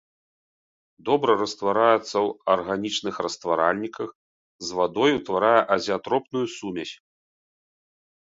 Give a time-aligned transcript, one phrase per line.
[1.07, 4.09] Добра раствараецца ў арганічных растваральніках,
[4.69, 6.93] з вадой утварае азеатропную сумесь.